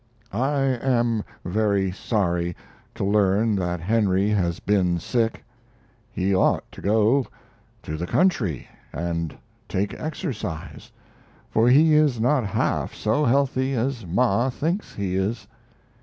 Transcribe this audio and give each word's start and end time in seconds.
I 0.33 0.61
am 0.61 1.23
very 1.45 1.91
sorry 1.91 2.55
to 2.95 3.03
learn 3.05 3.55
that 3.57 3.79
Henry 3.81 4.29
has 4.29 4.59
been 4.59 4.97
sick. 4.97 5.43
He 6.11 6.33
ought 6.33 6.63
to 6.71 6.81
go 6.81 7.27
to 7.83 7.97
the 7.97 8.07
country 8.07 8.67
and 8.91 9.37
take 9.69 9.93
exercise, 9.93 10.91
for 11.51 11.69
he 11.69 11.93
is 11.93 12.19
not 12.19 12.43
half 12.47 12.95
so 12.95 13.25
healthy 13.25 13.75
as 13.75 14.03
Ma 14.07 14.49
thinks 14.49 14.95
he 14.95 15.15
is. 15.15 15.45